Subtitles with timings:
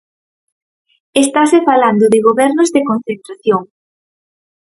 [1.23, 3.61] Estase falando de gobernos de concentración.